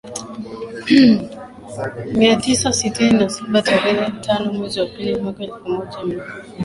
mia 2.17 2.35
tisa 2.35 2.73
sitini 2.79 3.13
na 3.19 3.29
sabaTarehe 3.29 4.11
tano 4.11 4.53
mwezi 4.53 4.79
wa 4.79 4.85
pili 4.85 5.15
mwaka 5.15 5.43
elfu 5.43 5.69
moja 5.69 6.03
mia 6.05 6.23